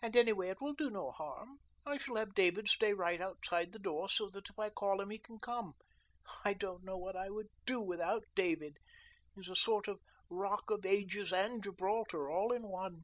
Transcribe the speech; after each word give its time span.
And 0.00 0.16
anyway 0.16 0.48
it 0.48 0.62
will 0.62 0.72
do 0.72 0.86
it 0.86 0.94
no 0.94 1.10
harm. 1.10 1.58
I 1.84 1.98
shall 1.98 2.16
have 2.16 2.32
David 2.34 2.66
stay 2.66 2.94
right 2.94 3.20
outside 3.20 3.72
the 3.72 3.78
door 3.78 4.08
so 4.08 4.30
that 4.30 4.48
if 4.48 4.58
I 4.58 4.70
call 4.70 5.02
him 5.02 5.10
he 5.10 5.18
can 5.18 5.38
come. 5.38 5.74
I 6.46 6.54
don't 6.54 6.82
know 6.82 6.96
what 6.96 7.14
I 7.14 7.28
would 7.28 7.48
do 7.66 7.78
without 7.78 8.24
David. 8.34 8.78
He 9.34 9.42
is 9.42 9.48
a 9.50 9.54
sort 9.54 9.86
of 9.86 10.00
Rock 10.30 10.70
of 10.70 10.86
Ages 10.86 11.30
and 11.30 11.62
Gibraltar 11.62 12.30
all 12.30 12.52
in 12.54 12.68
one." 12.70 13.02